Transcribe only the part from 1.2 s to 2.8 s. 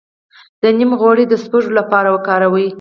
د سپږو لپاره وکاروئ